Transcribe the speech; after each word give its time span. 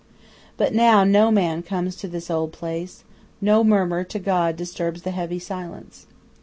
But 0.57 0.73
now 0.73 1.03
no 1.03 1.29
man 1.29 1.61
comes 1.61 1.95
to 1.97 2.07
this 2.07 2.31
old 2.31 2.51
place, 2.51 3.03
no 3.39 3.63
murmur 3.63 4.03
to 4.05 4.17
God 4.17 4.55
disturbs 4.55 5.03
the 5.03 5.11
heavy 5.11 5.37
silence. 5.37 6.07